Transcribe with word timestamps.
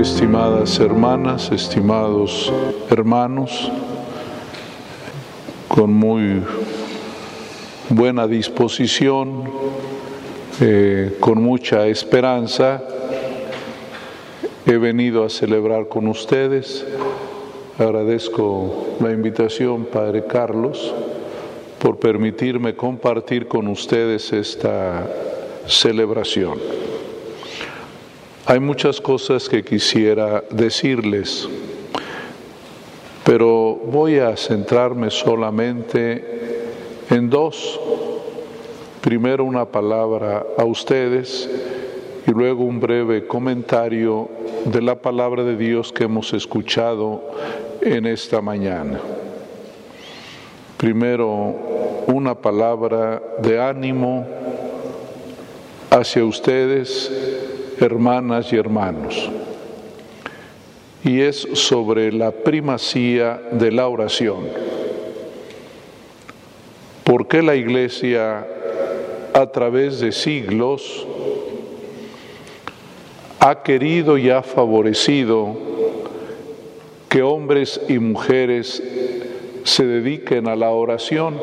estimadas 0.00 0.78
hermanas, 0.78 1.50
estimados 1.50 2.52
hermanos, 2.88 3.70
con 5.66 5.92
muy 5.92 6.40
buena 7.88 8.28
disposición, 8.28 9.50
eh, 10.60 11.16
con 11.18 11.42
mucha 11.42 11.88
esperanza, 11.88 12.80
he 14.66 14.76
venido 14.76 15.24
a 15.24 15.28
celebrar 15.28 15.88
con 15.88 16.06
ustedes. 16.06 16.86
Agradezco 17.76 18.96
la 19.00 19.10
invitación, 19.10 19.86
Padre 19.86 20.26
Carlos, 20.26 20.94
por 21.80 21.98
permitirme 21.98 22.76
compartir 22.76 23.48
con 23.48 23.66
ustedes 23.66 24.32
esta 24.32 25.08
celebración. 25.66 26.87
Hay 28.50 28.60
muchas 28.60 28.98
cosas 28.98 29.46
que 29.46 29.62
quisiera 29.62 30.42
decirles, 30.48 31.46
pero 33.22 33.74
voy 33.74 34.20
a 34.20 34.34
centrarme 34.38 35.10
solamente 35.10 36.24
en 37.10 37.28
dos. 37.28 37.78
Primero 39.02 39.44
una 39.44 39.66
palabra 39.66 40.46
a 40.56 40.64
ustedes 40.64 41.46
y 42.26 42.30
luego 42.30 42.64
un 42.64 42.80
breve 42.80 43.26
comentario 43.26 44.30
de 44.64 44.80
la 44.80 44.94
palabra 44.94 45.44
de 45.44 45.54
Dios 45.54 45.92
que 45.92 46.04
hemos 46.04 46.32
escuchado 46.32 47.20
en 47.82 48.06
esta 48.06 48.40
mañana. 48.40 48.98
Primero 50.78 51.54
una 52.06 52.34
palabra 52.34 53.22
de 53.42 53.60
ánimo 53.60 54.26
hacia 55.90 56.24
ustedes 56.24 57.37
hermanas 57.80 58.52
y 58.52 58.56
hermanos, 58.56 59.30
y 61.04 61.20
es 61.20 61.46
sobre 61.54 62.12
la 62.12 62.30
primacía 62.30 63.40
de 63.52 63.72
la 63.72 63.88
oración. 63.88 64.48
¿Por 67.04 67.26
qué 67.26 67.42
la 67.42 67.54
Iglesia 67.54 68.46
a 69.32 69.46
través 69.46 70.00
de 70.00 70.12
siglos 70.12 71.06
ha 73.40 73.62
querido 73.62 74.18
y 74.18 74.30
ha 74.30 74.42
favorecido 74.42 75.56
que 77.08 77.22
hombres 77.22 77.80
y 77.88 77.98
mujeres 77.98 78.82
se 79.64 79.86
dediquen 79.86 80.48
a 80.48 80.56
la 80.56 80.70
oración? 80.70 81.40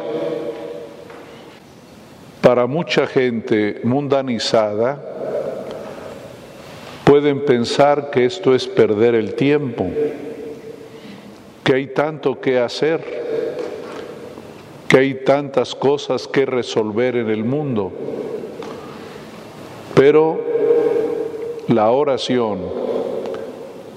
Para 2.42 2.68
mucha 2.68 3.08
gente 3.08 3.82
mundanizada, 3.84 5.15
pueden 7.06 7.46
pensar 7.46 8.10
que 8.10 8.26
esto 8.26 8.54
es 8.56 8.68
perder 8.68 9.14
el 9.14 9.36
tiempo, 9.36 9.88
que 11.64 11.76
hay 11.76 11.88
tanto 11.88 12.42
que 12.42 12.60
hacer, 12.60 13.02
que 14.88 14.98
hay 14.98 15.14
tantas 15.24 15.76
cosas 15.76 16.28
que 16.28 16.46
resolver 16.46 17.16
en 17.16 17.30
el 17.30 17.46
mundo. 17.46 17.92
Pero 19.94 20.42
la 21.68 21.92
oración 21.92 22.60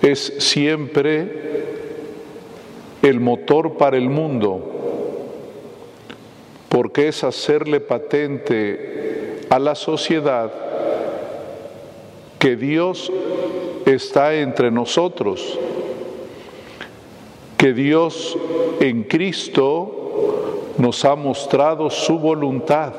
es 0.02 0.34
siempre 0.38 1.48
el 3.02 3.20
motor 3.20 3.78
para 3.78 3.96
el 3.96 4.10
mundo, 4.10 4.70
porque 6.68 7.08
es 7.08 7.24
hacerle 7.24 7.80
patente 7.80 9.46
a 9.48 9.58
la 9.58 9.74
sociedad 9.74 10.67
que 12.38 12.56
Dios 12.56 13.12
está 13.84 14.34
entre 14.34 14.70
nosotros, 14.70 15.58
que 17.56 17.72
Dios 17.72 18.36
en 18.80 19.02
Cristo 19.04 20.74
nos 20.78 21.04
ha 21.04 21.16
mostrado 21.16 21.90
su 21.90 22.18
voluntad. 22.18 22.92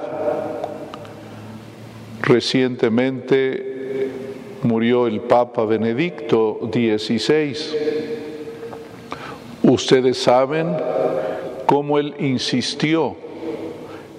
Recientemente 2.22 4.10
murió 4.64 5.08
el 5.08 5.22
Papa 5.22 5.64
Benedicto 5.64 6.60
XVI. 6.72 7.56
Ustedes 9.64 10.18
saben 10.18 10.76
cómo 11.66 11.98
él 11.98 12.16
insistió 12.20 13.16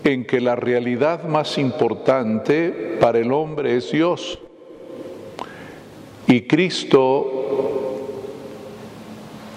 en 0.02 0.24
que 0.24 0.40
la 0.40 0.56
realidad 0.56 1.24
más 1.24 1.58
importante 1.58 2.96
para 3.00 3.18
el 3.18 3.32
hombre 3.32 3.76
es 3.76 3.92
Dios 3.92 4.38
y 6.30 6.42
Cristo 6.42 7.26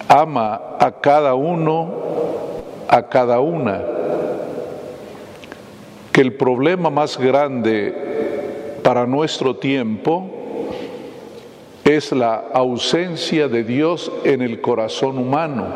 ama 0.08 0.76
a 0.80 1.00
cada 1.00 1.34
uno, 1.34 1.94
a 2.88 3.08
cada 3.08 3.38
una. 3.38 3.80
Que 6.10 6.20
el 6.20 6.34
problema 6.34 6.90
más 6.90 7.16
grande 7.16 7.94
para 8.82 9.06
nuestro 9.06 9.54
tiempo 9.54 10.28
es 11.84 12.10
la 12.10 12.44
ausencia 12.52 13.46
de 13.46 13.62
Dios 13.62 14.10
en 14.24 14.42
el 14.42 14.60
corazón 14.60 15.16
humano. 15.18 15.66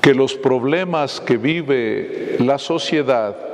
Que 0.00 0.12
los 0.12 0.34
problemas 0.34 1.20
que 1.20 1.36
vive 1.36 2.34
la 2.40 2.58
sociedad 2.58 3.53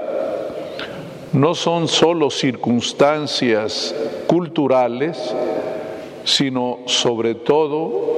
no 1.33 1.55
son 1.55 1.87
solo 1.87 2.31
circunstancias 2.31 3.95
culturales, 4.27 5.35
sino 6.25 6.81
sobre 6.87 7.35
todo 7.37 8.11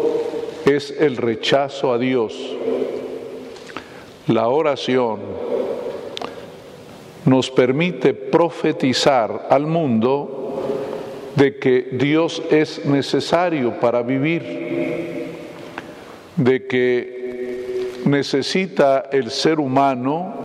es 0.64 0.94
el 0.98 1.16
rechazo 1.16 1.92
a 1.92 1.98
Dios. 1.98 2.34
La 4.28 4.48
oración 4.48 5.20
nos 7.24 7.50
permite 7.50 8.14
profetizar 8.14 9.46
al 9.50 9.66
mundo 9.66 10.38
de 11.36 11.58
que 11.58 11.88
Dios 11.92 12.42
es 12.50 12.84
necesario 12.84 13.78
para 13.78 14.02
vivir, 14.02 15.26
de 16.36 16.66
que 16.66 18.02
necesita 18.04 19.08
el 19.12 19.30
ser 19.30 19.60
humano 19.60 20.41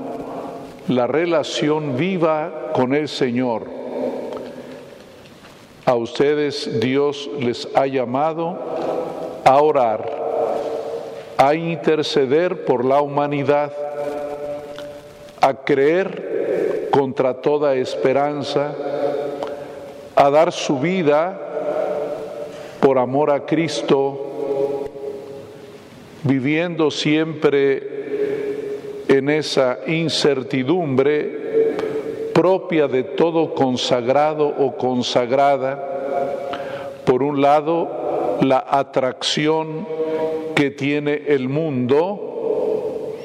la 0.87 1.05
relación 1.05 1.97
viva 1.97 2.71
con 2.73 2.93
el 2.93 3.07
Señor. 3.07 3.65
A 5.85 5.95
ustedes 5.95 6.79
Dios 6.79 7.29
les 7.39 7.67
ha 7.75 7.87
llamado 7.87 8.57
a 9.43 9.61
orar, 9.61 10.09
a 11.37 11.55
interceder 11.55 12.65
por 12.65 12.85
la 12.85 13.01
humanidad, 13.01 13.71
a 15.41 15.53
creer 15.53 16.89
contra 16.91 17.41
toda 17.41 17.75
esperanza, 17.75 18.73
a 20.15 20.29
dar 20.29 20.51
su 20.51 20.79
vida 20.79 21.39
por 22.79 22.97
amor 22.97 23.31
a 23.31 23.45
Cristo, 23.45 24.85
viviendo 26.23 26.91
siempre 26.91 27.96
en 29.17 29.29
esa 29.29 29.79
incertidumbre 29.87 31.47
propia 32.33 32.87
de 32.87 33.03
todo 33.03 33.55
consagrado 33.55 34.47
o 34.47 34.77
consagrada, 34.77 36.99
por 37.05 37.23
un 37.23 37.41
lado, 37.41 38.37
la 38.41 38.63
atracción 38.69 39.87
que 40.53 40.69
tiene 40.69 41.23
el 41.27 41.49
mundo, 41.49 43.15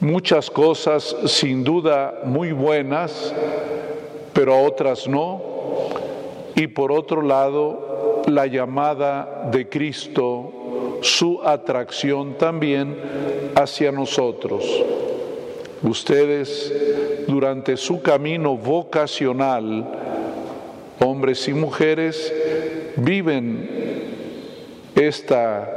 muchas 0.00 0.50
cosas 0.50 1.16
sin 1.24 1.64
duda 1.64 2.20
muy 2.24 2.52
buenas, 2.52 3.34
pero 4.34 4.62
otras 4.62 5.08
no, 5.08 5.40
y 6.54 6.66
por 6.66 6.92
otro 6.92 7.22
lado, 7.22 8.22
la 8.26 8.46
llamada 8.46 9.48
de 9.50 9.68
Cristo 9.68 10.55
su 11.06 11.40
atracción 11.42 12.34
también 12.34 12.96
hacia 13.54 13.92
nosotros. 13.92 14.64
Ustedes 15.82 16.72
durante 17.26 17.76
su 17.76 18.02
camino 18.02 18.56
vocacional, 18.56 19.86
hombres 21.00 21.48
y 21.48 21.54
mujeres, 21.54 22.32
viven 22.96 23.68
esta 24.94 25.72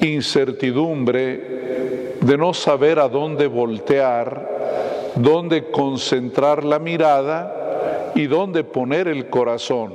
incertidumbre 0.00 2.16
de 2.20 2.38
no 2.38 2.54
saber 2.54 3.00
a 3.00 3.08
dónde 3.08 3.48
voltear, 3.48 5.12
dónde 5.16 5.70
concentrar 5.70 6.64
la 6.64 6.78
mirada 6.78 8.12
y 8.14 8.26
dónde 8.26 8.64
poner 8.64 9.08
el 9.08 9.28
corazón. 9.28 9.92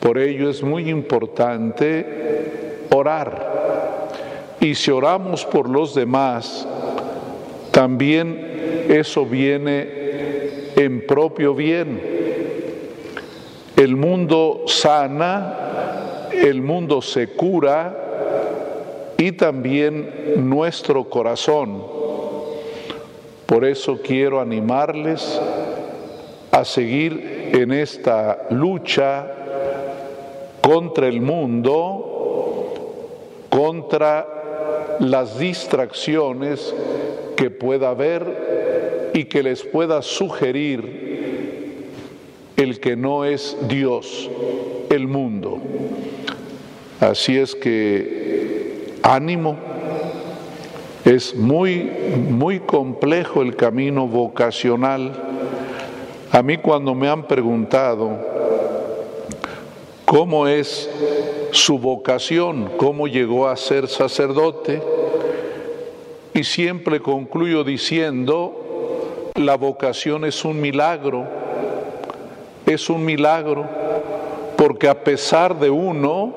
Por 0.00 0.18
ello 0.18 0.50
es 0.50 0.62
muy 0.62 0.88
importante 0.88 2.25
orar. 2.96 4.08
Y 4.60 4.74
si 4.74 4.90
oramos 4.90 5.44
por 5.44 5.68
los 5.68 5.94
demás, 5.94 6.66
también 7.70 8.86
eso 8.88 9.26
viene 9.26 10.72
en 10.76 11.06
propio 11.06 11.54
bien. 11.54 12.14
el 13.76 13.96
mundo 13.96 14.62
sana, 14.66 16.28
el 16.32 16.62
mundo 16.62 17.02
se 17.02 17.28
cura 17.28 17.94
y 19.18 19.32
también 19.32 20.32
nuestro 20.36 21.08
corazón. 21.08 21.82
Por 23.46 23.64
eso 23.64 24.00
quiero 24.02 24.40
animarles 24.40 25.40
a 26.50 26.64
seguir 26.64 27.50
en 27.52 27.72
esta 27.72 28.46
lucha 28.50 29.26
contra 30.62 31.06
el 31.06 31.20
mundo, 31.20 32.05
contra 33.56 34.98
las 35.00 35.38
distracciones 35.38 36.74
que 37.36 37.48
pueda 37.48 37.88
haber 37.88 39.10
y 39.14 39.24
que 39.24 39.42
les 39.42 39.62
pueda 39.62 40.02
sugerir 40.02 41.86
el 42.58 42.80
que 42.80 42.96
no 42.96 43.24
es 43.24 43.56
Dios, 43.66 44.30
el 44.90 45.08
mundo. 45.08 45.58
Así 47.00 47.38
es 47.38 47.54
que 47.54 48.92
ánimo, 49.02 49.56
es 51.06 51.34
muy, 51.34 51.90
muy 52.28 52.60
complejo 52.60 53.40
el 53.40 53.56
camino 53.56 54.06
vocacional. 54.06 55.12
A 56.30 56.42
mí 56.42 56.58
cuando 56.58 56.94
me 56.94 57.08
han 57.08 57.26
preguntado 57.26 58.18
cómo 60.04 60.46
es 60.46 60.90
su 61.52 61.78
vocación, 61.78 62.72
cómo 62.76 63.06
llegó 63.08 63.48
a 63.48 63.56
ser 63.56 63.88
sacerdote, 63.88 64.82
y 66.34 66.44
siempre 66.44 67.00
concluyo 67.00 67.64
diciendo, 67.64 69.32
la 69.36 69.56
vocación 69.56 70.24
es 70.24 70.44
un 70.44 70.60
milagro, 70.60 71.26
es 72.66 72.90
un 72.90 73.04
milagro, 73.04 73.66
porque 74.56 74.88
a 74.88 75.02
pesar 75.02 75.58
de 75.58 75.70
uno 75.70 76.34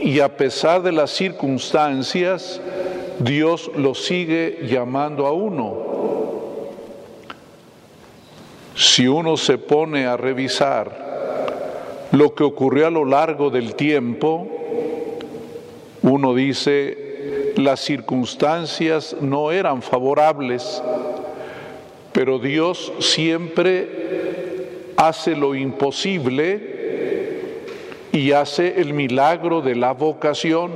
y 0.00 0.20
a 0.20 0.36
pesar 0.36 0.82
de 0.82 0.92
las 0.92 1.10
circunstancias, 1.10 2.60
Dios 3.18 3.70
lo 3.76 3.94
sigue 3.94 4.60
llamando 4.68 5.26
a 5.26 5.32
uno. 5.32 5.76
Si 8.74 9.06
uno 9.06 9.36
se 9.36 9.58
pone 9.58 10.06
a 10.06 10.16
revisar 10.16 11.11
lo 12.12 12.34
que 12.34 12.44
ocurrió 12.44 12.86
a 12.86 12.90
lo 12.90 13.04
largo 13.04 13.50
del 13.50 13.74
tiempo, 13.74 14.46
uno 16.02 16.34
dice, 16.34 17.54
las 17.56 17.80
circunstancias 17.80 19.16
no 19.20 19.50
eran 19.50 19.82
favorables, 19.82 20.82
pero 22.12 22.38
Dios 22.38 22.92
siempre 22.98 23.88
hace 24.96 25.34
lo 25.34 25.54
imposible 25.54 26.72
y 28.12 28.32
hace 28.32 28.80
el 28.80 28.92
milagro 28.92 29.62
de 29.62 29.74
la 29.74 29.92
vocación. 29.92 30.72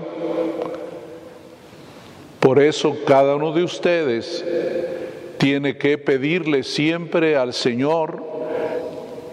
Por 2.41 2.63
eso 2.63 2.97
cada 3.07 3.37
uno 3.37 3.53
de 3.53 3.63
ustedes 3.63 4.43
tiene 5.37 5.77
que 5.77 5.99
pedirle 5.99 6.63
siempre 6.63 7.37
al 7.37 7.53
Señor 7.53 8.36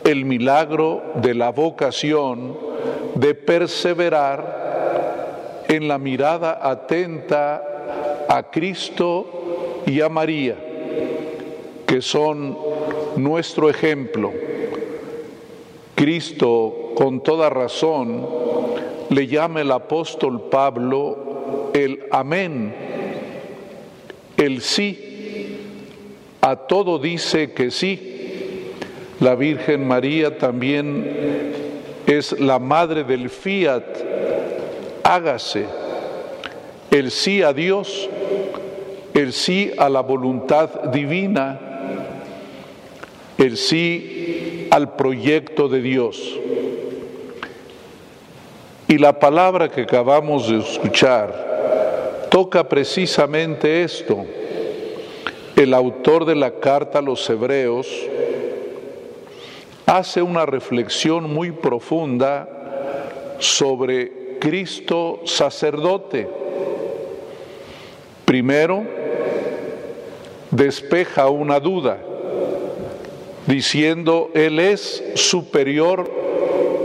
el 0.03 0.25
milagro 0.25 1.01
de 1.15 1.33
la 1.33 1.51
vocación, 1.51 2.57
de 3.15 3.35
perseverar 3.35 4.63
en 5.67 5.88
la 5.88 5.97
mirada 5.97 6.59
atenta 6.61 8.25
a 8.27 8.50
Cristo 8.50 9.81
y 9.85 10.01
a 10.01 10.09
María, 10.09 10.55
que 11.85 12.01
son 12.01 12.57
nuestro 13.15 13.69
ejemplo. 13.69 14.31
Cristo, 15.95 16.91
con 16.95 17.21
toda 17.21 17.50
razón, 17.50 18.27
le 19.09 19.27
llama 19.27 19.61
el 19.61 19.71
apóstol 19.71 20.50
Pablo 20.50 21.33
el 21.73 22.03
amén, 22.11 22.73
el 24.38 24.61
sí. 24.61 25.09
A 26.41 26.55
todo 26.55 27.00
dice 27.00 27.53
que 27.53 27.71
sí. 27.71 28.12
La 29.24 29.36
Virgen 29.36 29.88
María 29.88 30.38
también 30.38 31.10
es 32.06 32.38
la 32.42 32.60
madre 32.60 33.06
del 33.06 33.30
fiat 33.30 33.86
hágase 35.02 35.66
el 36.92 37.10
sí 37.10 37.42
a 37.42 37.54
Dios, 37.54 38.10
el 39.14 39.31
sí 39.31 39.72
a 39.78 39.88
la 39.88 40.02
voluntad 40.02 40.92
divina, 40.92 41.58
el 43.38 43.56
sí 43.56 44.68
al 44.70 44.94
proyecto 44.98 45.70
de 45.70 45.80
Dios. 45.80 46.38
Y 48.90 48.98
la 48.98 49.18
palabra 49.20 49.70
que 49.70 49.84
acabamos 49.84 50.50
de 50.50 50.58
escuchar 50.58 52.28
toca 52.30 52.68
precisamente 52.68 53.84
esto. 53.84 54.25
El 55.56 55.74
autor 55.74 56.25
de 56.25 56.36
la 56.36 56.60
carta 56.60 57.00
a 57.00 57.02
los 57.02 57.30
hebreos 57.30 57.88
hace 59.98 60.24
una 60.24 60.45
reflexión 60.48 61.31
muy 61.31 61.51
profunda 61.51 62.50
sobre 63.38 64.40
Cristo 64.40 65.22
sacerdote. 65.25 66.28
Primero, 68.25 68.84
despeja 70.50 71.30
una 71.30 71.60
duda, 71.60 72.00
diciendo, 73.45 74.31
Él 74.34 74.60
es 74.60 75.04
superior 75.13 76.10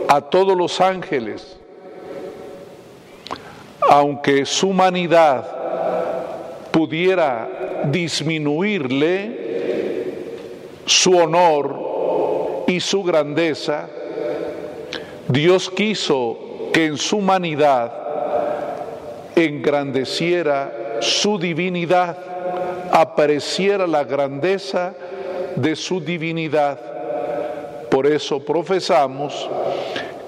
a 0.06 0.20
todos 0.20 0.54
los 0.54 0.78
ángeles, 0.82 1.58
aunque 3.88 4.44
su 4.44 4.69
humanidad 4.69 5.46
pudiera 6.70 7.87
disminuirle 7.90 9.46
su 10.84 11.16
honor 11.16 11.88
y 12.68 12.80
su 12.80 13.02
grandeza, 13.02 13.88
Dios 15.26 15.70
quiso 15.70 16.70
que 16.72 16.84
en 16.84 16.98
su 16.98 17.16
humanidad 17.16 17.90
engrandeciera 19.34 20.98
su 21.00 21.38
divinidad, 21.38 22.18
apareciera 22.92 23.87
la 23.87 24.04
grandeza 24.04 24.94
de 25.56 25.75
su 25.76 26.00
divinidad. 26.00 26.78
Por 27.90 28.06
eso 28.06 28.44
profesamos 28.44 29.48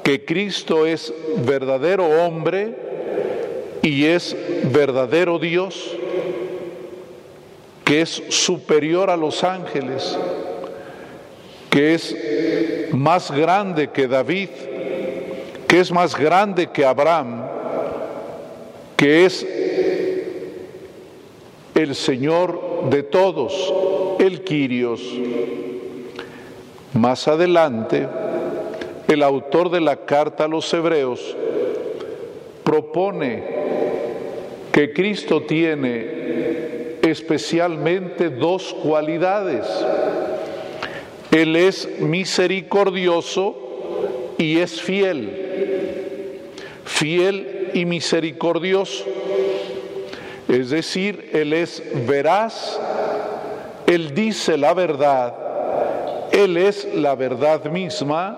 que 0.03 0.25
Cristo 0.25 0.87
es 0.87 1.13
verdadero 1.45 2.07
hombre 2.25 2.75
y 3.83 4.07
es 4.07 4.35
verdadero 4.73 5.39
Dios, 5.39 5.95
que 7.85 8.01
es 8.01 8.23
superior 8.31 9.11
a 9.11 9.17
los 9.19 9.45
ángeles, 9.45 10.17
que 11.71 11.95
es 11.95 12.17
más 12.93 13.31
grande 13.31 13.89
que 13.91 14.09
David, 14.09 14.49
que 15.69 15.81
es 15.81 15.93
más 15.93 16.17
grande 16.17 16.67
que 16.67 16.85
Abraham, 16.85 17.45
que 18.97 19.25
es 19.25 19.47
el 21.75 21.95
Señor 21.95 22.91
de 22.91 23.05
todos, 23.05 23.73
el 24.19 24.43
Quirios. 24.43 25.01
Más 26.93 27.29
adelante, 27.29 28.07
el 29.07 29.23
autor 29.23 29.71
de 29.71 29.81
la 29.81 30.05
carta 30.05 30.45
a 30.45 30.49
los 30.49 30.73
hebreos 30.75 31.37
propone 32.65 33.45
que 34.73 34.93
Cristo 34.93 35.43
tiene 35.43 36.99
especialmente 37.03 38.29
dos 38.29 38.75
cualidades. 38.83 39.67
Él 41.31 41.57
es 41.57 41.89
misericordioso 42.01 44.35
y 44.39 44.59
es 44.59 44.81
fiel. 44.81 45.37
Fiel 46.85 47.71
y 47.75 47.85
misericordioso. 47.85 49.05
Es 50.49 50.71
decir, 50.71 51.31
Él 51.33 51.53
es 51.53 51.83
veraz, 52.09 52.81
Él 53.87 54.15
dice 54.15 54.57
la 54.57 54.75
verdad, 54.75 55.35
Él 56.33 56.57
es 56.57 56.89
la 56.95 57.15
verdad 57.15 57.65
misma, 57.67 58.37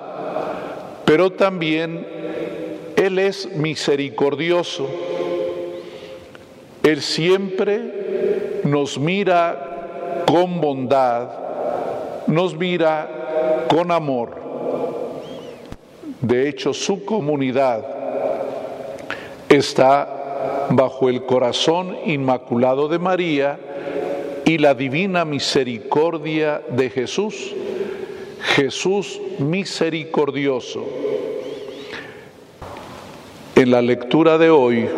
pero 1.07 1.33
también 1.33 2.07
Él 2.97 3.19
es 3.19 3.57
misericordioso. 3.57 4.89
Él 6.83 7.01
siempre 7.01 8.61
nos 8.65 8.99
mira 8.99 10.25
con 10.27 10.61
bondad, 10.61 11.42
nos 12.27 12.57
mira 12.57 13.67
con 13.69 13.91
amor. 13.91 14.41
De 16.21 16.49
hecho, 16.49 16.73
su 16.73 17.05
comunidad 17.05 17.85
está 19.49 20.67
bajo 20.71 21.09
el 21.09 21.27
corazón 21.27 21.97
inmaculado 22.07 22.89
de 22.89 22.99
María 22.99 23.59
y 24.45 24.59
la 24.59 24.75
divina 24.75 25.25
misericordia 25.25 26.63
de 26.71 26.91
Jesús. 26.91 27.55
Jesús 28.55 29.21
misericordioso. 29.39 30.85
En 33.55 33.71
la 33.71 33.83
lectura 33.83 34.39
de 34.39 34.51
hoy, 34.51 34.89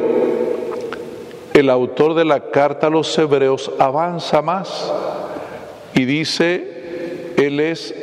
el 1.52 1.70
autor 1.70 2.14
de 2.14 2.24
la 2.24 2.50
carta 2.50 2.88
a 2.88 2.90
los 2.90 3.16
hebreos 3.18 3.70
avanza 3.78 4.42
más 4.42 4.92
y 5.94 6.04
dice, 6.04 6.73
Él 7.36 7.60
es 7.60 7.94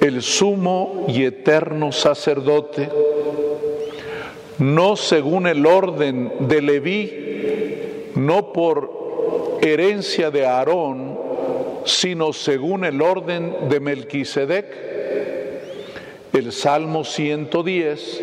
el 0.00 0.22
sumo 0.22 1.06
y 1.08 1.24
eterno 1.24 1.92
sacerdote, 1.92 2.88
no 4.58 4.96
según 4.96 5.46
el 5.46 5.64
orden 5.66 6.32
de 6.40 6.62
Leví, 6.62 8.12
no 8.16 8.52
por 8.52 9.58
herencia 9.62 10.30
de 10.30 10.46
Aarón, 10.46 11.18
sino 11.84 12.32
según 12.32 12.84
el 12.84 13.00
orden 13.00 13.68
de 13.68 13.80
Melquisedec. 13.80 14.92
El 16.32 16.52
Salmo 16.52 17.04
110 17.04 18.22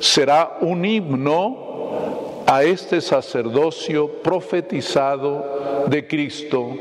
será 0.00 0.56
un 0.60 0.84
himno 0.84 2.42
a 2.46 2.64
este 2.64 3.00
sacerdocio 3.00 4.08
profetizado 4.22 5.84
de 5.86 6.06
Cristo. 6.06 6.74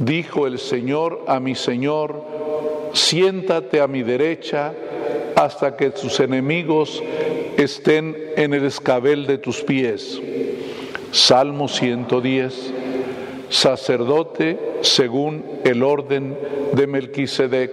Dijo 0.00 0.46
el 0.46 0.58
Señor 0.58 1.24
a 1.26 1.40
mi 1.40 1.54
Señor, 1.54 2.24
siéntate 2.94 3.82
a 3.82 3.86
mi 3.86 4.02
derecha 4.02 4.72
hasta 5.36 5.76
que 5.76 5.90
tus 5.90 6.20
enemigos 6.20 7.02
estén 7.58 8.16
en 8.34 8.54
el 8.54 8.64
escabel 8.64 9.26
de 9.26 9.36
tus 9.36 9.62
pies. 9.62 10.18
Salmo 11.12 11.68
110, 11.68 12.72
sacerdote 13.50 14.58
según 14.80 15.44
el 15.64 15.82
orden 15.82 16.34
de 16.72 16.86
Melquisedec. 16.86 17.70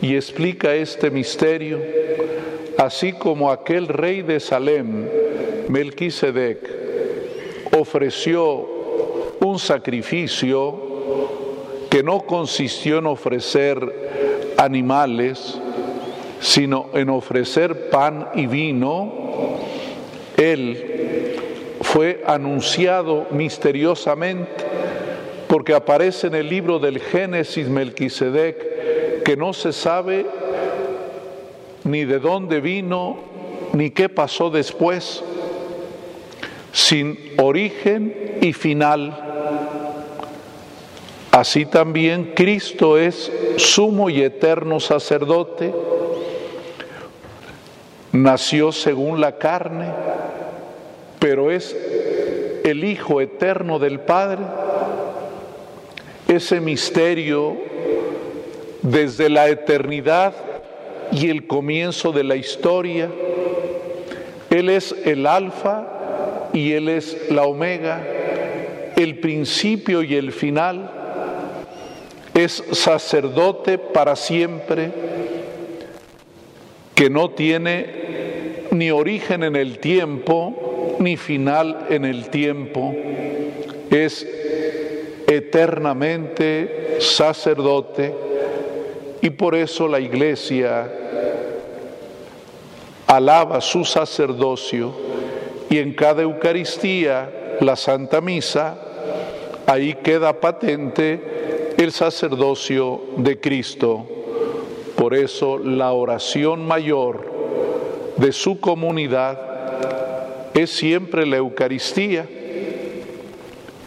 Y 0.00 0.16
explica 0.16 0.74
este 0.74 1.10
misterio, 1.10 1.80
así 2.78 3.12
como 3.12 3.50
aquel 3.50 3.88
rey 3.88 4.22
de 4.22 4.40
Salem, 4.40 5.06
Melquisedec 5.68 6.66
ofreció 7.78 8.70
un 9.40 9.58
sacrificio 9.58 10.83
que 11.94 12.02
no 12.02 12.22
consistió 12.22 12.98
en 12.98 13.06
ofrecer 13.06 14.54
animales, 14.56 15.56
sino 16.40 16.88
en 16.92 17.08
ofrecer 17.08 17.88
pan 17.88 18.30
y 18.34 18.48
vino, 18.48 19.12
él 20.36 21.36
fue 21.82 22.24
anunciado 22.26 23.28
misteriosamente, 23.30 24.64
porque 25.46 25.72
aparece 25.72 26.26
en 26.26 26.34
el 26.34 26.48
libro 26.48 26.80
del 26.80 26.98
Génesis 26.98 27.68
Melquisedec, 27.68 29.22
que 29.22 29.36
no 29.36 29.52
se 29.52 29.72
sabe 29.72 30.26
ni 31.84 32.04
de 32.04 32.18
dónde 32.18 32.60
vino, 32.60 33.18
ni 33.72 33.90
qué 33.90 34.08
pasó 34.08 34.50
después 34.50 35.22
sin 36.72 37.16
origen 37.38 38.38
y 38.40 38.52
final. 38.52 39.23
Así 41.44 41.66
también 41.66 42.32
Cristo 42.34 42.96
es 42.96 43.30
sumo 43.58 44.08
y 44.08 44.22
eterno 44.22 44.80
sacerdote, 44.80 45.74
nació 48.12 48.72
según 48.72 49.20
la 49.20 49.36
carne, 49.36 49.90
pero 51.18 51.50
es 51.50 51.76
el 52.64 52.82
Hijo 52.82 53.20
eterno 53.20 53.78
del 53.78 54.00
Padre. 54.00 54.40
Ese 56.28 56.62
misterio 56.62 57.58
desde 58.80 59.28
la 59.28 59.50
eternidad 59.50 60.32
y 61.12 61.28
el 61.28 61.46
comienzo 61.46 62.12
de 62.12 62.24
la 62.24 62.36
historia. 62.36 63.10
Él 64.48 64.70
es 64.70 64.96
el 65.04 65.26
alfa 65.26 66.48
y 66.54 66.72
Él 66.72 66.88
es 66.88 67.30
la 67.30 67.42
omega, 67.42 68.02
el 68.96 69.18
principio 69.18 70.02
y 70.02 70.14
el 70.14 70.32
final, 70.32 71.02
es 72.34 72.64
sacerdote 72.72 73.78
para 73.78 74.16
siempre, 74.16 74.90
que 76.94 77.08
no 77.08 77.30
tiene 77.30 78.66
ni 78.72 78.90
origen 78.90 79.44
en 79.44 79.56
el 79.56 79.78
tiempo, 79.78 80.96
ni 80.98 81.16
final 81.16 81.86
en 81.90 82.04
el 82.04 82.28
tiempo, 82.30 82.94
es 83.90 84.26
eternamente 85.26 86.96
sacerdote 87.00 88.14
y 89.22 89.30
por 89.30 89.54
eso 89.54 89.88
la 89.88 90.00
iglesia 90.00 90.90
alaba 93.06 93.60
su 93.60 93.84
sacerdocio 93.84 94.92
y 95.70 95.78
en 95.78 95.94
cada 95.94 96.22
Eucaristía, 96.22 97.56
la 97.60 97.76
Santa 97.76 98.20
Misa, 98.20 98.76
ahí 99.66 99.94
queda 99.94 100.40
patente 100.40 101.33
el 101.76 101.92
sacerdocio 101.92 103.00
de 103.16 103.40
Cristo. 103.40 104.06
Por 104.96 105.14
eso 105.14 105.58
la 105.58 105.92
oración 105.92 106.66
mayor 106.66 107.32
de 108.16 108.32
su 108.32 108.60
comunidad 108.60 110.52
es 110.54 110.70
siempre 110.70 111.26
la 111.26 111.36
Eucaristía, 111.36 112.26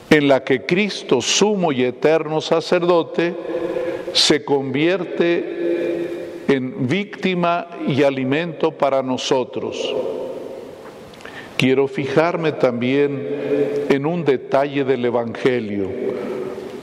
en 0.09 0.27
la 0.27 0.43
que 0.43 0.65
Cristo, 0.65 1.21
sumo 1.21 1.71
y 1.71 1.83
eterno 1.83 2.41
sacerdote, 2.41 3.35
se 4.13 4.43
convierte 4.43 6.45
en 6.47 6.87
víctima 6.87 7.67
y 7.87 8.03
alimento 8.03 8.71
para 8.71 9.01
nosotros. 9.01 9.95
Quiero 11.57 11.87
fijarme 11.87 12.51
también 12.51 13.85
en 13.89 14.05
un 14.05 14.23
detalle 14.23 14.83
del 14.83 15.05
Evangelio 15.05 15.89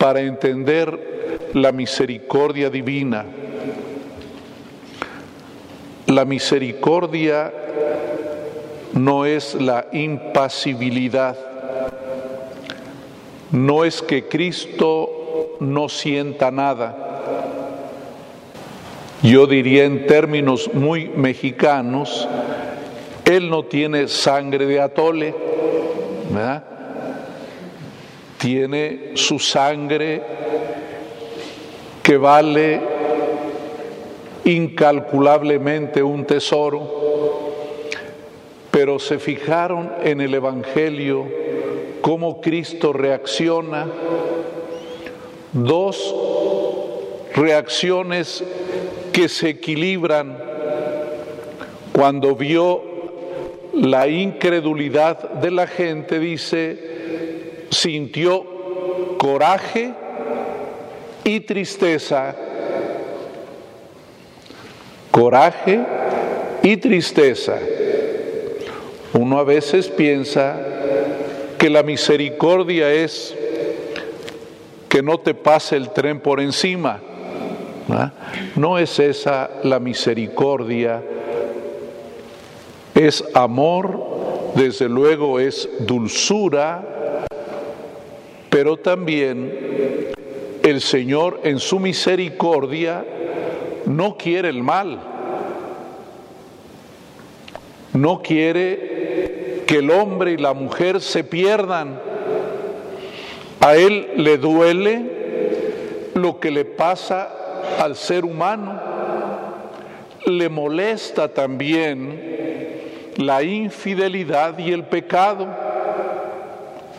para 0.04 0.20
entender 0.20 1.48
la 1.54 1.72
misericordia 1.72 2.68
divina. 2.68 3.24
La 6.04 6.26
misericordia 6.26 7.50
no 8.92 9.24
es 9.24 9.54
la 9.54 9.86
impasibilidad, 9.92 11.38
no 13.50 13.82
es 13.82 14.02
que 14.02 14.28
Cristo 14.28 15.56
no 15.60 15.88
sienta 15.88 16.50
nada. 16.50 16.94
Yo 19.22 19.46
diría 19.46 19.84
en 19.84 20.06
términos 20.06 20.68
muy 20.74 21.08
mexicanos, 21.16 22.28
él 23.24 23.48
no 23.48 23.64
tiene 23.64 24.08
sangre 24.08 24.66
de 24.66 24.82
atole, 24.82 25.34
tiene 28.44 29.12
su 29.14 29.38
sangre 29.38 30.20
que 32.02 32.18
vale 32.18 32.78
incalculablemente 34.44 36.02
un 36.02 36.26
tesoro, 36.26 37.54
pero 38.70 38.98
se 38.98 39.18
fijaron 39.18 39.92
en 40.02 40.20
el 40.20 40.34
Evangelio 40.34 41.26
cómo 42.02 42.42
Cristo 42.42 42.92
reacciona, 42.92 43.86
dos 45.54 46.14
reacciones 47.34 48.44
que 49.10 49.30
se 49.30 49.48
equilibran. 49.48 50.36
Cuando 51.92 52.36
vio 52.36 52.82
la 53.72 54.06
incredulidad 54.06 55.30
de 55.30 55.50
la 55.50 55.66
gente, 55.66 56.18
dice, 56.18 56.93
sintió 57.74 58.44
coraje 59.18 59.92
y 61.24 61.40
tristeza. 61.40 62.34
Coraje 65.10 65.80
y 66.62 66.76
tristeza. 66.76 67.58
Uno 69.12 69.38
a 69.38 69.44
veces 69.44 69.88
piensa 69.88 70.56
que 71.58 71.70
la 71.70 71.82
misericordia 71.82 72.92
es 72.92 73.34
que 74.88 75.02
no 75.02 75.18
te 75.18 75.34
pase 75.34 75.76
el 75.76 75.90
tren 75.90 76.20
por 76.20 76.40
encima. 76.40 77.00
No 78.56 78.78
es 78.78 78.98
esa 78.98 79.50
la 79.62 79.78
misericordia 79.78 81.02
es 82.94 83.24
amor, 83.34 84.52
desde 84.54 84.88
luego 84.88 85.40
es 85.40 85.68
dulzura, 85.80 87.03
pero 88.54 88.76
también 88.76 90.12
el 90.62 90.80
Señor 90.80 91.40
en 91.42 91.58
su 91.58 91.80
misericordia 91.80 93.04
no 93.84 94.16
quiere 94.16 94.48
el 94.48 94.62
mal, 94.62 95.00
no 97.94 98.22
quiere 98.22 99.64
que 99.66 99.78
el 99.78 99.90
hombre 99.90 100.34
y 100.34 100.36
la 100.36 100.54
mujer 100.54 101.00
se 101.00 101.24
pierdan. 101.24 101.98
A 103.58 103.74
Él 103.74 104.10
le 104.18 104.38
duele 104.38 106.12
lo 106.14 106.38
que 106.38 106.52
le 106.52 106.64
pasa 106.64 107.32
al 107.80 107.96
ser 107.96 108.24
humano, 108.24 108.80
le 110.26 110.48
molesta 110.48 111.26
también 111.26 112.20
la 113.16 113.42
infidelidad 113.42 114.56
y 114.58 114.70
el 114.70 114.84
pecado, 114.84 115.48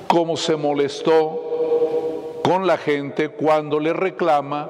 como 0.09 0.35
se 0.35 0.57
molestó 0.57 1.44
con 2.45 2.67
la 2.67 2.77
gente 2.77 3.29
cuando 3.29 3.79
le 3.79 3.91
reclama 3.91 4.69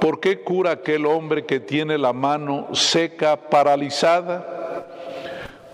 por 0.00 0.20
qué 0.20 0.40
cura 0.40 0.70
aquel 0.70 1.04
hombre 1.04 1.44
que 1.44 1.60
tiene 1.60 1.98
la 1.98 2.14
mano 2.14 2.68
seca, 2.72 3.36
paralizada. 3.36 4.86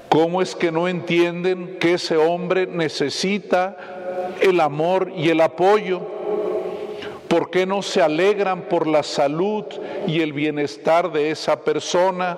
¿Cómo 0.09 0.43
es 0.43 0.57
que 0.57 0.73
no 0.73 0.89
entienden 0.89 1.77
que 1.79 1.95
ese 1.95 2.17
hombre 2.17 2.67
necesita 2.67 3.77
el 4.41 4.59
amor 4.61 5.13
y 5.15 5.29
el 5.29 5.41
apoyo? 5.41 6.01
¿Por 7.29 7.49
qué 7.51 7.65
no 7.65 7.83
se 7.83 8.03
alegran 8.03 8.63
por 8.63 8.89
la 8.89 9.05
salud 9.05 9.67
y 10.09 10.23
el 10.23 10.33
bienestar 10.33 11.13
de 11.13 11.31
esa 11.31 11.61
persona? 11.61 12.37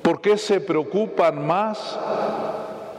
¿Por 0.00 0.22
qué 0.22 0.38
se 0.38 0.62
preocupan 0.62 1.46
más 1.46 1.98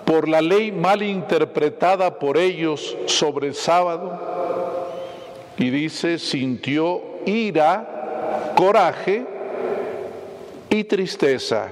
por 0.06 0.30
la 0.30 0.39
ley 0.39 0.72
mal 0.72 1.01
interpretada 1.01 2.20
por 2.20 2.38
ellos 2.38 2.96
sobre 3.08 3.48
el 3.48 3.56
sábado? 3.56 4.40
Y 5.62 5.70
dice, 5.70 6.18
sintió 6.18 7.03
ira, 7.24 8.51
coraje 8.56 9.24
y 10.72 10.84
tristeza. 10.86 11.70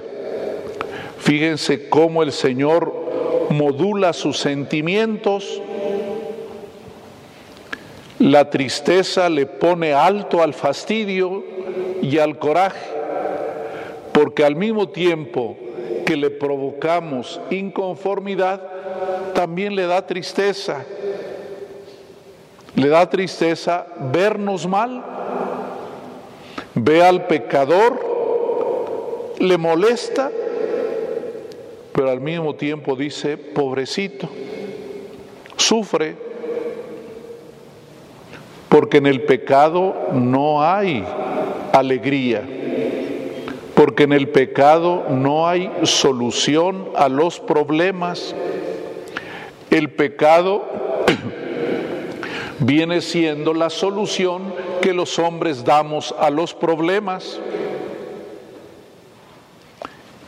Fíjense 1.18 1.88
cómo 1.88 2.22
el 2.22 2.30
Señor 2.30 3.48
modula 3.50 4.12
sus 4.12 4.38
sentimientos. 4.38 5.60
La 8.20 8.48
tristeza 8.48 9.28
le 9.28 9.46
pone 9.46 9.92
alto 9.92 10.40
al 10.40 10.54
fastidio 10.54 11.42
y 12.00 12.18
al 12.18 12.38
coraje, 12.38 12.92
porque 14.12 14.44
al 14.44 14.54
mismo 14.54 14.90
tiempo 14.90 15.56
que 16.06 16.16
le 16.16 16.30
provocamos 16.30 17.40
inconformidad, 17.50 18.62
también 19.34 19.74
le 19.74 19.86
da 19.86 20.06
tristeza. 20.06 20.84
Le 22.76 22.88
da 22.88 23.08
tristeza 23.08 23.86
vernos 24.12 24.66
mal. 24.66 25.02
Ve 26.74 27.02
al 27.02 27.26
pecador, 27.26 27.98
le 29.38 29.58
molesta 29.58 30.30
pero 31.92 32.10
al 32.10 32.20
mismo 32.20 32.54
tiempo 32.54 32.96
dice, 32.96 33.36
pobrecito, 33.36 34.28
sufre, 35.56 36.16
porque 38.68 38.98
en 38.98 39.06
el 39.06 39.22
pecado 39.22 39.94
no 40.12 40.62
hay 40.62 41.04
alegría, 41.72 42.42
porque 43.74 44.04
en 44.04 44.12
el 44.12 44.28
pecado 44.28 45.06
no 45.10 45.48
hay 45.48 45.70
solución 45.82 46.88
a 46.96 47.08
los 47.08 47.40
problemas. 47.40 48.34
El 49.70 49.90
pecado 49.90 50.64
viene 52.60 53.00
siendo 53.00 53.54
la 53.54 53.70
solución 53.70 54.54
que 54.80 54.92
los 54.92 55.18
hombres 55.18 55.64
damos 55.64 56.14
a 56.18 56.30
los 56.30 56.54
problemas 56.54 57.40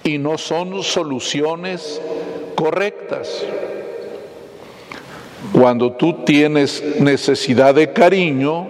y 0.04 0.18
no 0.18 0.38
son 0.38 0.82
soluciones 0.82 2.00
correctas. 2.56 3.44
Cuando 5.52 5.92
tú 5.92 6.24
tienes 6.24 6.82
necesidad 7.00 7.74
de 7.74 7.92
cariño, 7.92 8.66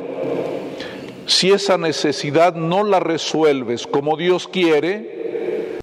si 1.26 1.52
esa 1.52 1.78
necesidad 1.78 2.54
no 2.54 2.82
la 2.82 2.98
resuelves 2.98 3.86
como 3.86 4.16
Dios 4.16 4.48
quiere, 4.48 5.78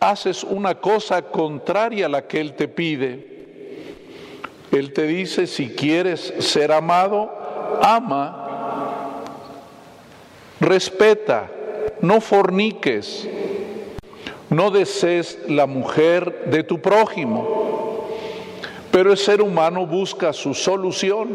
haces 0.00 0.44
una 0.44 0.76
cosa 0.76 1.22
contraria 1.22 2.06
a 2.06 2.08
la 2.08 2.26
que 2.26 2.40
Él 2.40 2.54
te 2.54 2.68
pide. 2.68 3.27
Él 4.72 4.92
te 4.92 5.06
dice, 5.06 5.46
si 5.46 5.68
quieres 5.70 6.34
ser 6.40 6.72
amado, 6.72 7.30
ama, 7.82 9.24
respeta, 10.60 11.50
no 12.00 12.20
forniques, 12.20 13.28
no 14.50 14.70
desees 14.70 15.38
la 15.48 15.66
mujer 15.66 16.46
de 16.46 16.62
tu 16.64 16.80
prójimo, 16.80 18.08
pero 18.90 19.12
el 19.12 19.18
ser 19.18 19.42
humano 19.42 19.86
busca 19.86 20.32
su 20.32 20.54
solución. 20.54 21.30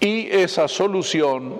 Y 0.00 0.28
esa 0.30 0.66
solución 0.68 1.54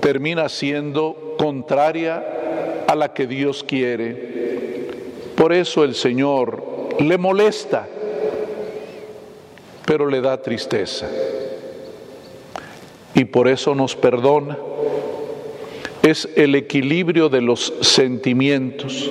termina 0.00 0.48
siendo 0.48 1.34
contraria 1.38 2.84
a 2.86 2.94
la 2.94 3.12
que 3.14 3.26
Dios 3.26 3.62
quiere. 3.62 4.88
Por 5.36 5.52
eso 5.52 5.84
el 5.84 5.94
Señor 5.94 6.62
le 6.98 7.16
molesta, 7.16 7.86
pero 9.88 10.06
le 10.06 10.20
da 10.20 10.40
tristeza. 10.42 11.08
Y 13.14 13.24
por 13.24 13.48
eso 13.48 13.74
nos 13.74 13.96
perdona 13.96 14.58
es 16.02 16.28
el 16.36 16.54
equilibrio 16.54 17.30
de 17.30 17.40
los 17.40 17.72
sentimientos, 17.80 19.10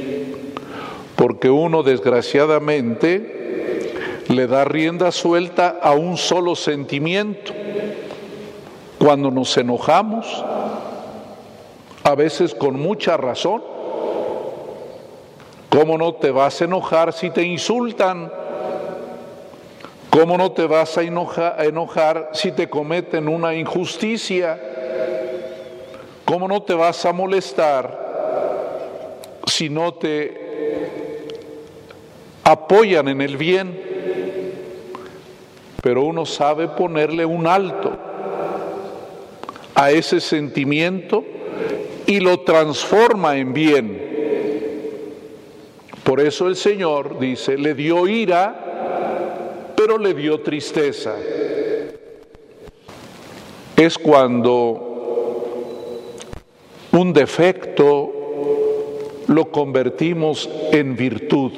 porque 1.16 1.50
uno 1.50 1.82
desgraciadamente 1.82 3.96
le 4.28 4.46
da 4.46 4.66
rienda 4.66 5.12
suelta 5.12 5.80
a 5.82 5.94
un 5.94 6.16
solo 6.16 6.56
sentimiento. 6.56 7.54
Cuando 9.00 9.32
nos 9.32 9.58
enojamos, 9.58 10.46
a 12.04 12.14
veces 12.14 12.54
con 12.54 12.80
mucha 12.80 13.18
razón, 13.18 13.64
¿cómo 15.70 15.98
no 15.98 16.14
te 16.14 16.30
vas 16.30 16.62
a 16.62 16.66
enojar 16.66 17.14
si 17.14 17.32
te 17.32 17.42
insultan? 17.42 18.32
¿Cómo 20.18 20.36
no 20.36 20.52
te 20.52 20.66
vas 20.66 20.98
a 20.98 21.04
enojar, 21.04 22.32
si 22.34 22.52
te 22.52 22.68
cometen 22.68 23.28
una 23.28 23.54
injusticia? 23.54 24.60
¿Cómo 26.26 26.48
no 26.48 26.64
te 26.64 26.74
vas 26.74 27.06
a 27.06 27.14
molestar 27.14 27.96
si 29.46 29.70
no 29.70 29.94
te 29.94 31.28
apoyan 32.44 33.10
en 33.10 33.22
el 33.22 33.38
bien? 33.38 33.80
Pero 35.84 36.02
uno 36.02 36.26
sabe 36.26 36.68
ponerle 36.68 37.24
un 37.24 37.46
alto 37.46 37.96
a 39.76 39.92
ese 39.92 40.20
sentimiento 40.20 41.24
y 42.08 42.22
lo 42.22 42.40
transforma 42.40 43.38
en 43.38 43.54
bien. 43.54 44.08
Por 46.04 46.20
eso 46.20 46.48
el 46.48 46.56
Señor 46.56 47.20
dice, 47.20 47.56
le 47.56 47.76
dio 47.76 48.08
ira, 48.08 48.64
le 49.96 50.14
dio 50.14 50.42
tristeza. 50.42 51.16
Es 53.78 53.98
cuando 53.98 54.88
un 56.92 57.14
defecto 57.14 58.12
lo 59.28 59.52
convertimos 59.52 60.50
en 60.72 60.96
virtud 60.96 61.52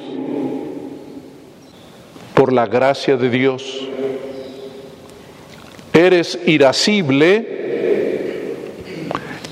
por 2.34 2.52
la 2.52 2.66
gracia 2.66 3.16
de 3.16 3.30
Dios. 3.30 3.88
Eres 5.92 6.38
irascible, 6.46 7.58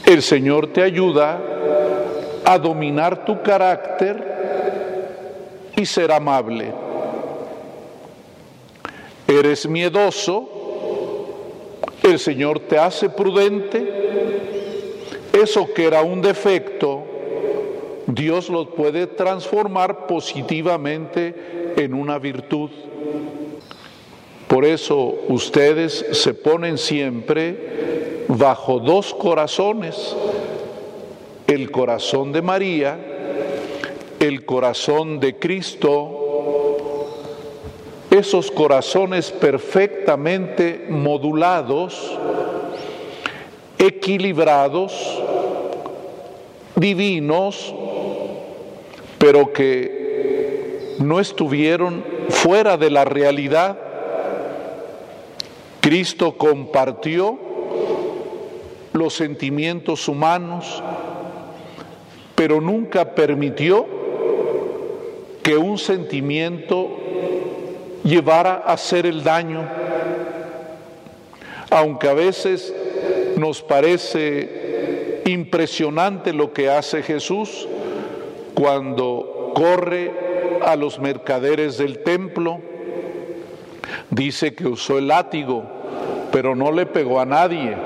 el 0.06 0.22
Señor 0.22 0.68
te 0.72 0.82
ayuda 0.82 1.40
a 2.44 2.58
dominar 2.58 3.24
tu 3.24 3.42
carácter 3.42 4.24
y 5.76 5.84
ser 5.84 6.12
amable. 6.12 6.87
Eres 9.38 9.68
miedoso, 9.68 10.48
el 12.02 12.18
Señor 12.18 12.60
te 12.60 12.76
hace 12.76 13.08
prudente 13.08 14.08
eso 15.32 15.72
que 15.72 15.84
era 15.86 16.02
un 16.02 16.20
defecto, 16.20 17.04
Dios 18.06 18.48
lo 18.48 18.70
puede 18.70 19.06
transformar 19.06 20.08
positivamente 20.08 21.74
en 21.76 21.94
una 21.94 22.18
virtud. 22.18 22.70
Por 24.48 24.64
eso 24.64 25.14
ustedes 25.28 26.04
se 26.12 26.34
ponen 26.34 26.76
siempre 26.76 28.24
bajo 28.26 28.80
dos 28.80 29.14
corazones, 29.14 30.16
el 31.46 31.70
corazón 31.70 32.32
de 32.32 32.42
María, 32.42 32.98
el 34.18 34.44
corazón 34.44 35.20
de 35.20 35.38
Cristo, 35.38 36.17
esos 38.18 38.50
corazones 38.50 39.30
perfectamente 39.30 40.86
modulados, 40.88 42.18
equilibrados, 43.78 45.22
divinos, 46.74 47.74
pero 49.18 49.52
que 49.52 50.96
no 50.98 51.20
estuvieron 51.20 52.04
fuera 52.28 52.76
de 52.76 52.90
la 52.90 53.04
realidad. 53.04 53.78
Cristo 55.80 56.36
compartió 56.36 57.38
los 58.92 59.14
sentimientos 59.14 60.08
humanos, 60.08 60.82
pero 62.34 62.60
nunca 62.60 63.14
permitió 63.14 63.86
que 65.42 65.56
un 65.56 65.78
sentimiento 65.78 67.07
llevara 68.04 68.62
a 68.66 68.72
hacer 68.72 69.06
el 69.06 69.22
daño, 69.22 69.66
aunque 71.70 72.08
a 72.08 72.14
veces 72.14 72.72
nos 73.36 73.62
parece 73.62 75.22
impresionante 75.26 76.32
lo 76.32 76.52
que 76.52 76.70
hace 76.70 77.02
Jesús 77.02 77.68
cuando 78.54 79.52
corre 79.54 80.12
a 80.64 80.76
los 80.76 80.98
mercaderes 80.98 81.78
del 81.78 82.02
templo, 82.02 82.60
dice 84.10 84.54
que 84.54 84.66
usó 84.66 84.98
el 84.98 85.08
látigo, 85.08 85.64
pero 86.32 86.54
no 86.54 86.72
le 86.72 86.86
pegó 86.86 87.20
a 87.20 87.26
nadie, 87.26 87.76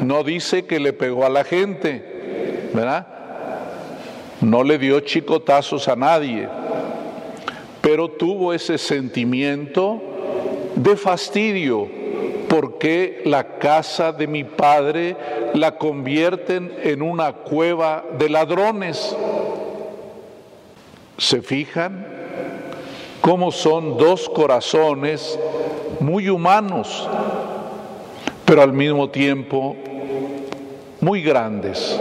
no 0.00 0.22
dice 0.24 0.66
que 0.66 0.80
le 0.80 0.92
pegó 0.92 1.24
a 1.24 1.30
la 1.30 1.44
gente, 1.44 2.68
¿verdad? 2.74 3.06
No 4.40 4.64
le 4.64 4.78
dio 4.78 5.00
chicotazos 5.00 5.88
a 5.88 5.96
nadie, 5.96 6.48
pero 7.82 8.08
tuvo 8.08 8.54
ese 8.54 8.78
sentimiento 8.78 10.00
de 10.76 10.96
fastidio, 10.96 11.88
porque 12.48 13.22
la 13.24 13.58
casa 13.58 14.12
de 14.12 14.26
mi 14.26 14.44
padre 14.44 15.16
la 15.54 15.76
convierten 15.76 16.72
en 16.82 17.02
una 17.02 17.32
cueva 17.32 18.04
de 18.18 18.28
ladrones. 18.28 19.14
¿Se 21.18 21.42
fijan? 21.42 22.06
Cómo 23.20 23.50
son 23.50 23.98
dos 23.98 24.28
corazones 24.28 25.38
muy 25.98 26.28
humanos, 26.28 27.08
pero 28.44 28.62
al 28.62 28.72
mismo 28.72 29.10
tiempo 29.10 29.76
muy 31.00 31.20
grandes. 31.20 32.00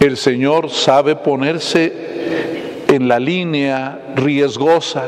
El 0.00 0.16
Señor 0.16 0.70
sabe 0.70 1.14
ponerse 1.16 2.15
en 2.96 3.08
la 3.08 3.18
línea 3.18 4.14
riesgosa, 4.14 5.04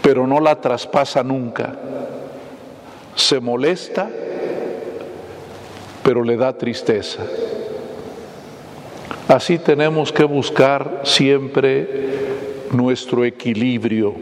pero 0.00 0.26
no 0.26 0.40
la 0.40 0.58
traspasa 0.58 1.22
nunca. 1.22 1.74
Se 3.14 3.40
molesta, 3.40 4.08
pero 6.02 6.24
le 6.24 6.38
da 6.38 6.56
tristeza. 6.56 7.22
Así 9.28 9.58
tenemos 9.58 10.12
que 10.12 10.24
buscar 10.24 11.02
siempre 11.04 12.14
nuestro 12.72 13.24
equilibrio. 13.26 14.14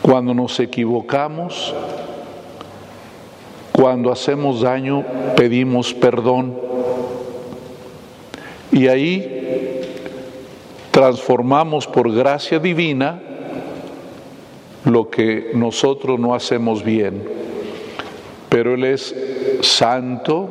Cuando 0.00 0.32
nos 0.32 0.60
equivocamos, 0.60 1.74
cuando 3.72 4.12
hacemos 4.12 4.60
daño, 4.60 5.04
pedimos 5.36 5.92
perdón. 5.92 6.56
Y 8.70 8.86
ahí 8.86 9.37
transformamos 10.98 11.86
por 11.86 12.12
gracia 12.12 12.58
divina 12.58 13.20
lo 14.84 15.08
que 15.08 15.52
nosotros 15.54 16.18
no 16.18 16.34
hacemos 16.34 16.82
bien. 16.82 17.22
Pero 18.48 18.74
Él 18.74 18.82
es 18.82 19.14
santo, 19.60 20.48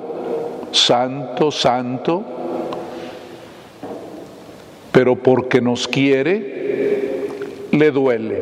santo, 0.72 1.52
santo 1.52 2.24
pero 4.94 5.18
porque 5.18 5.60
nos 5.60 5.86
quiere, 5.86 7.28
le 7.74 7.92
duele. 7.92 8.42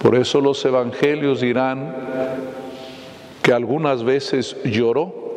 Por 0.00 0.14
eso 0.14 0.40
los 0.40 0.64
evangelios 0.64 1.40
dirán 1.40 1.92
que 3.42 3.52
algunas 3.52 4.04
veces 4.04 4.56
lloró, 4.62 5.29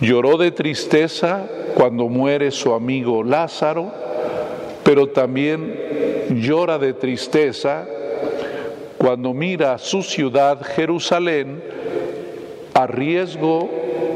lloró 0.00 0.36
de 0.36 0.50
tristeza 0.50 1.46
cuando 1.74 2.08
muere 2.08 2.50
su 2.50 2.72
amigo 2.72 3.22
Lázaro, 3.22 3.92
pero 4.84 5.08
también 5.08 5.74
llora 6.30 6.78
de 6.78 6.92
tristeza 6.92 7.86
cuando 8.96 9.32
mira 9.32 9.78
su 9.78 10.02
ciudad, 10.02 10.60
Jerusalén, 10.62 11.62
a 12.74 12.86
riesgo 12.86 13.70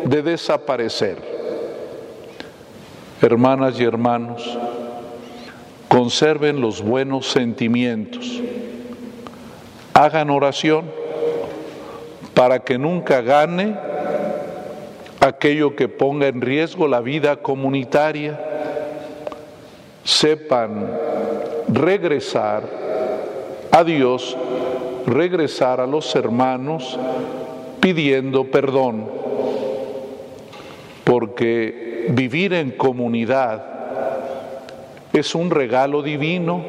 de 0.05 0.23
desaparecer. 0.23 1.19
Hermanas 3.21 3.79
y 3.79 3.85
hermanos, 3.85 4.59
conserven 5.89 6.61
los 6.61 6.83
buenos 6.83 7.31
sentimientos, 7.31 8.41
hagan 9.95 10.31
oración 10.31 10.91
para 12.35 12.61
que 12.61 12.79
nunca 12.79 13.21
gane 13.21 13.77
aquello 15.43 15.75
que 15.75 15.89
ponga 15.89 16.29
en 16.29 16.41
riesgo 16.41 16.87
la 16.87 17.01
vida 17.01 17.35
comunitaria, 17.43 18.39
sepan 20.05 20.89
regresar 21.67 22.63
a 23.73 23.83
Dios, 23.83 24.37
regresar 25.05 25.81
a 25.81 25.87
los 25.89 26.15
hermanos 26.15 26.97
pidiendo 27.81 28.53
perdón, 28.53 29.11
porque 31.03 32.07
vivir 32.11 32.53
en 32.53 32.71
comunidad 32.71 33.65
es 35.13 35.35
un 35.35 35.51
regalo 35.51 36.05
divino, 36.05 36.63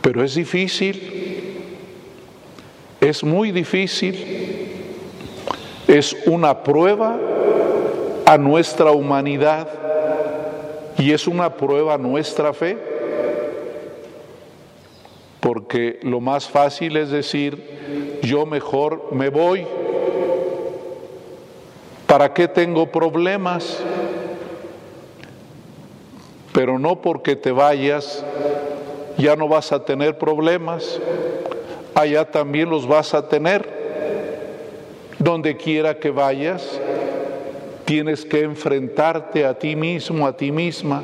pero 0.00 0.24
es 0.24 0.36
difícil, 0.36 1.58
es 2.98 3.22
muy 3.22 3.52
difícil, 3.52 4.59
es 5.98 6.16
una 6.26 6.62
prueba 6.62 7.18
a 8.26 8.38
nuestra 8.38 8.90
humanidad 8.92 9.68
y 10.98 11.12
es 11.12 11.26
una 11.26 11.54
prueba 11.56 11.94
a 11.94 11.98
nuestra 11.98 12.52
fe, 12.52 12.78
porque 15.40 15.98
lo 16.02 16.20
más 16.20 16.48
fácil 16.48 16.96
es 16.96 17.10
decir, 17.10 18.18
yo 18.22 18.46
mejor 18.46 19.12
me 19.12 19.28
voy 19.30 19.66
¿Para 22.10 22.34
qué 22.34 22.48
tengo 22.48 22.86
problemas? 22.86 23.78
Pero 26.52 26.76
no 26.76 27.00
porque 27.00 27.36
te 27.36 27.52
vayas 27.52 28.24
ya 29.16 29.36
no 29.36 29.46
vas 29.46 29.70
a 29.70 29.84
tener 29.84 30.18
problemas, 30.18 30.98
allá 31.94 32.28
también 32.28 32.68
los 32.68 32.88
vas 32.88 33.14
a 33.14 33.28
tener. 33.28 33.79
Donde 35.20 35.56
quiera 35.56 36.00
que 36.00 36.10
vayas, 36.10 36.80
tienes 37.84 38.24
que 38.24 38.42
enfrentarte 38.42 39.44
a 39.44 39.54
ti 39.56 39.76
mismo, 39.76 40.26
a 40.26 40.36
ti 40.36 40.50
misma. 40.50 41.00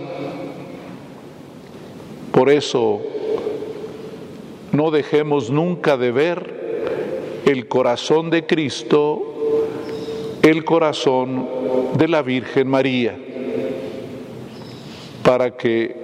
Por 2.33 2.51
eso, 2.51 3.01
no 4.73 4.91
dejemos 4.91 5.51
nunca 5.51 5.97
de 5.97 6.11
ver 6.11 7.43
el 7.47 7.69
corazón 7.69 8.31
de 8.31 8.45
Cristo 8.45 9.35
el 10.49 10.65
corazón 10.65 11.49
de 11.95 12.07
la 12.07 12.23
Virgen 12.23 12.69
María, 12.69 13.17
para 15.25 15.57
que 15.57 15.97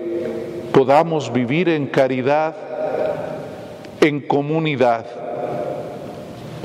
podamos 0.72 1.32
vivir 1.32 1.68
en 1.68 1.86
caridad, 1.86 2.56
en 4.00 4.20
comunidad. 4.20 5.06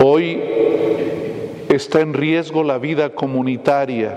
Hoy 0.03 0.41
está 1.77 2.01
en 2.01 2.13
riesgo 2.13 2.63
la 2.63 2.77
vida 2.77 3.11
comunitaria 3.11 4.15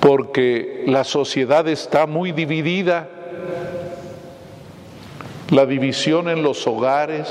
porque 0.00 0.84
la 0.86 1.02
sociedad 1.02 1.66
está 1.66 2.06
muy 2.06 2.30
dividida, 2.30 3.08
la 5.50 5.66
división 5.66 6.28
en 6.28 6.42
los 6.44 6.64
hogares, 6.66 7.28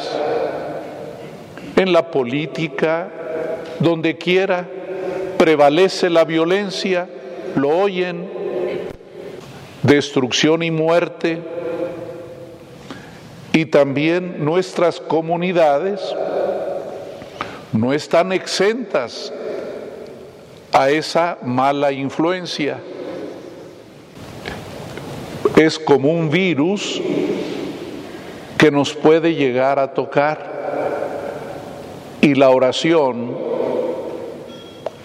en 1.78 1.94
la 1.94 2.12
política, 2.12 3.10
donde 3.80 4.18
quiera 4.18 4.68
prevalece 5.38 6.10
la 6.10 6.26
violencia, 6.26 7.08
lo 7.56 7.70
oyen, 7.70 8.30
destrucción 9.84 10.64
y 10.64 10.72
muerte, 10.72 11.40
y 13.54 13.68
también 13.68 14.44
nuestras 14.44 15.00
comunidades 15.00 16.02
no 17.76 17.92
están 17.92 18.32
exentas 18.32 19.34
a 20.72 20.90
esa 20.90 21.38
mala 21.44 21.92
influencia. 21.92 22.80
Es 25.58 25.78
como 25.78 26.10
un 26.10 26.30
virus 26.30 27.02
que 28.58 28.72
nos 28.72 28.94
puede 28.94 29.36
llegar 29.36 29.80
a 29.80 29.94
tocar 29.94 30.54
y 32.22 32.34
la 32.36 32.50
oración 32.50 33.38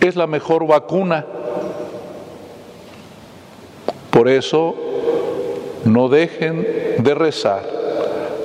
es 0.01 0.17
la 0.17 0.27
mejor 0.27 0.67
vacuna. 0.67 1.27
Por 4.11 4.29
eso 4.29 4.75
no 5.85 6.09
dejen 6.09 6.97
de 6.99 7.15
rezar. 7.15 7.63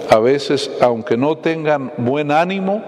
A 0.09 0.19
veces, 0.19 0.69
aunque 0.81 1.17
no 1.17 1.37
tengan 1.37 1.91
buen 1.97 2.31
ánimo, 2.31 2.83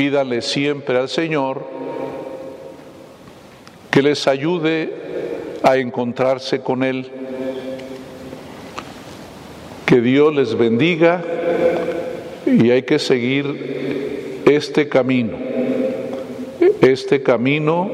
Pídale 0.00 0.40
siempre 0.40 0.96
al 0.96 1.10
Señor 1.10 1.62
que 3.90 4.00
les 4.00 4.26
ayude 4.26 4.90
a 5.62 5.76
encontrarse 5.76 6.60
con 6.62 6.82
Él. 6.82 7.06
Que 9.84 10.00
Dios 10.00 10.34
les 10.34 10.56
bendiga 10.56 11.22
y 12.46 12.70
hay 12.70 12.84
que 12.84 12.98
seguir 12.98 14.40
este 14.46 14.88
camino, 14.88 15.36
este 16.80 17.22
camino 17.22 17.90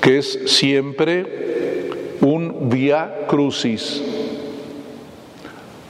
que 0.00 0.18
es 0.18 0.38
siempre 0.46 1.88
un 2.20 2.68
vía 2.70 3.26
crucis. 3.26 4.00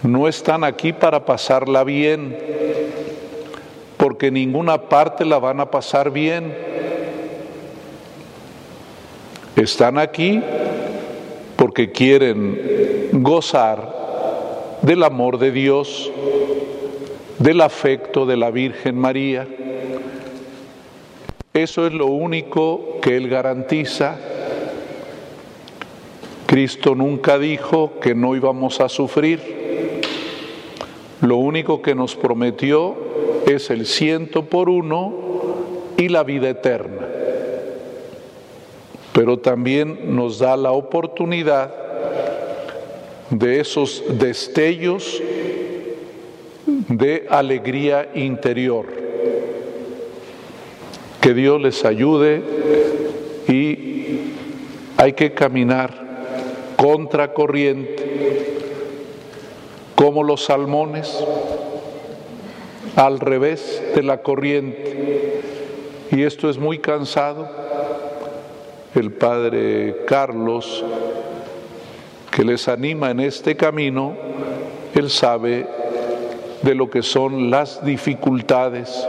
No 0.02 0.26
están 0.28 0.64
aquí 0.64 0.94
para 0.94 1.26
pasarla 1.26 1.84
bien, 1.84 2.38
porque 4.20 4.32
ninguna 4.32 4.76
parte 4.76 5.24
la 5.24 5.38
van 5.38 5.60
a 5.60 5.70
pasar 5.70 6.10
bien. 6.10 6.54
Están 9.56 9.96
aquí 9.96 10.42
porque 11.56 11.90
quieren 11.90 13.08
gozar 13.12 14.78
del 14.82 15.04
amor 15.04 15.38
de 15.38 15.52
Dios, 15.52 16.12
del 17.38 17.62
afecto 17.62 18.26
de 18.26 18.36
la 18.36 18.50
Virgen 18.50 18.98
María. 18.98 19.48
Eso 21.54 21.86
es 21.86 21.94
lo 21.94 22.04
único 22.04 22.98
que 23.00 23.16
Él 23.16 23.26
garantiza. 23.30 24.18
Cristo 26.44 26.94
nunca 26.94 27.38
dijo 27.38 27.98
que 28.02 28.14
no 28.14 28.36
íbamos 28.36 28.82
a 28.82 28.90
sufrir. 28.90 29.40
Lo 31.22 31.38
único 31.38 31.80
que 31.80 31.94
nos 31.94 32.16
prometió 32.16 33.09
es 33.54 33.70
el 33.70 33.86
ciento 33.86 34.46
por 34.46 34.68
uno 34.68 35.14
y 35.96 36.08
la 36.08 36.22
vida 36.22 36.48
eterna 36.48 37.10
pero 39.12 39.38
también 39.38 40.16
nos 40.16 40.38
da 40.38 40.56
la 40.56 40.72
oportunidad 40.72 41.74
de 43.30 43.60
esos 43.60 44.02
destellos 44.18 45.20
de 46.88 47.26
alegría 47.28 48.10
interior. 48.14 48.86
Que 51.20 51.34
Dios 51.34 51.60
les 51.60 51.84
ayude 51.84 52.42
y 53.48 54.32
hay 54.96 55.12
que 55.12 55.34
caminar 55.34 56.72
contra 56.76 57.34
corriente, 57.34 58.56
como 59.94 60.24
los 60.24 60.44
salmones, 60.44 61.22
al 62.96 63.20
revés 63.20 63.82
de 63.94 64.02
la 64.02 64.22
corriente. 64.22 65.40
Y 66.10 66.22
esto 66.22 66.50
es 66.50 66.58
muy 66.58 66.78
cansado 66.78 67.48
el 68.94 69.12
Padre 69.12 70.04
Carlos, 70.06 70.84
que 72.30 72.44
les 72.44 72.68
anima 72.68 73.10
en 73.10 73.20
este 73.20 73.56
camino, 73.56 74.16
él 74.94 75.10
sabe 75.10 75.66
de 76.62 76.74
lo 76.74 76.90
que 76.90 77.02
son 77.02 77.50
las 77.50 77.84
dificultades, 77.84 79.06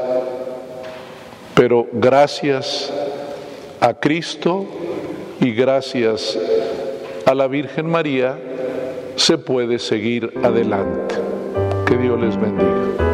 pero 1.54 1.88
gracias 1.92 2.94
a 3.80 3.94
Cristo 3.96 4.66
y 5.40 5.54
gracias 5.54 6.38
a 7.26 7.34
la 7.34 7.48
Virgen 7.48 7.90
María 7.90 8.38
se 9.16 9.38
puede 9.38 9.80
seguir 9.80 10.34
adelante. 10.44 11.16
Que 11.86 11.98
Dios 11.98 12.20
les 12.20 12.40
bendiga. 12.40 13.11